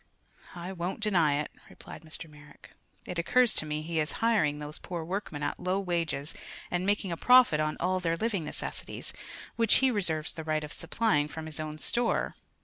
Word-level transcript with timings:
"I 0.55 0.71
won't 0.73 0.99
deny 0.99 1.35
it," 1.35 1.51
replied 1.69 2.01
Mr. 2.01 2.27
Merrick. 2.27 2.71
"It 3.05 3.19
occurs 3.19 3.53
to 3.53 3.67
me 3.67 3.83
he 3.83 3.99
is 3.99 4.13
hiring 4.13 4.57
those 4.57 4.79
poor 4.79 5.03
workmen 5.05 5.43
at 5.43 5.59
low 5.59 5.79
wages 5.79 6.33
and 6.71 6.87
making 6.87 7.11
a 7.11 7.17
profit 7.17 7.59
on 7.59 7.77
all 7.79 7.99
their 7.99 8.17
living 8.17 8.43
necessities, 8.43 9.13
which 9.57 9.75
he 9.75 9.91
reserves 9.91 10.31
the 10.33 10.43
right 10.43 10.63
of 10.63 10.73
supplying 10.73 11.27
from 11.27 11.45
his 11.45 11.59
own 11.59 11.77
store. 11.77 12.35